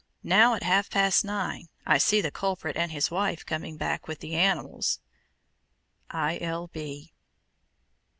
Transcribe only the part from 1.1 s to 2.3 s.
nine, I see